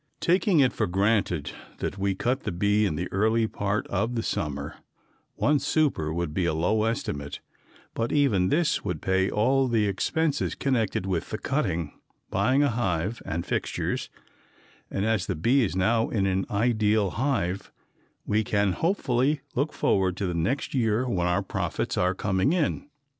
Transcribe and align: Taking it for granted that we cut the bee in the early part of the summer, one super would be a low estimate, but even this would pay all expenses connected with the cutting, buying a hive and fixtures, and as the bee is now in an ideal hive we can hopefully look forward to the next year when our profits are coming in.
Taking 0.19 0.61
it 0.61 0.73
for 0.73 0.87
granted 0.87 1.51
that 1.77 1.99
we 1.99 2.15
cut 2.15 2.41
the 2.41 2.51
bee 2.51 2.87
in 2.87 2.95
the 2.95 3.07
early 3.11 3.45
part 3.45 3.85
of 3.85 4.15
the 4.15 4.23
summer, 4.23 4.77
one 5.35 5.59
super 5.59 6.11
would 6.11 6.33
be 6.33 6.45
a 6.45 6.55
low 6.55 6.85
estimate, 6.85 7.39
but 7.93 8.11
even 8.11 8.47
this 8.49 8.83
would 8.83 8.99
pay 8.99 9.29
all 9.29 9.71
expenses 9.71 10.55
connected 10.55 11.05
with 11.05 11.29
the 11.29 11.37
cutting, 11.37 11.93
buying 12.31 12.63
a 12.63 12.69
hive 12.69 13.21
and 13.27 13.45
fixtures, 13.45 14.09
and 14.89 15.05
as 15.05 15.27
the 15.27 15.35
bee 15.35 15.61
is 15.63 15.75
now 15.75 16.09
in 16.09 16.25
an 16.25 16.47
ideal 16.49 17.11
hive 17.11 17.71
we 18.25 18.43
can 18.43 18.71
hopefully 18.71 19.41
look 19.53 19.71
forward 19.71 20.17
to 20.17 20.25
the 20.25 20.33
next 20.33 20.73
year 20.73 21.07
when 21.07 21.27
our 21.27 21.43
profits 21.43 21.95
are 21.95 22.15
coming 22.15 22.53
in. 22.53 22.89